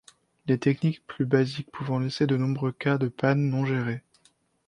[0.47, 4.01] Les techniques plus basiques pouvant laisser de nombreux cas de pannes non gérés.